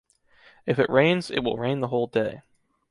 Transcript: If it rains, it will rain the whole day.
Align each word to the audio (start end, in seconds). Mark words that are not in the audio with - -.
If 0.65 0.79
it 0.79 0.89
rains, 0.89 1.29
it 1.29 1.43
will 1.43 1.57
rain 1.57 1.81
the 1.81 1.89
whole 1.89 2.07
day. 2.07 2.41